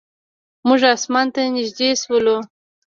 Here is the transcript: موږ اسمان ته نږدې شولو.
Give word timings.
موږ 0.67 0.81
اسمان 0.95 1.27
ته 1.33 1.39
نږدې 1.55 1.89
شولو. 2.01 2.37